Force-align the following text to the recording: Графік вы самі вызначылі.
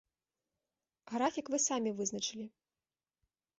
Графік 1.13 1.45
вы 1.55 1.61
самі 1.67 1.95
вызначылі. 2.01 2.45